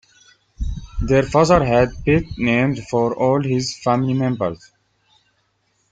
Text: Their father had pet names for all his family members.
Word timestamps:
Their 0.99 1.21
father 1.21 1.63
had 1.63 1.91
pet 2.03 2.23
names 2.35 2.79
for 2.89 3.13
all 3.13 3.43
his 3.43 3.77
family 3.77 4.15
members. 4.15 4.71